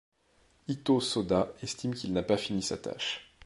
[0.67, 3.31] Itô Sôda estime qu'il n'a pas fini sa tâche.